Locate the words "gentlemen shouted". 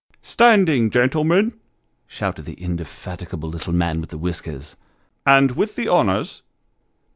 0.89-2.45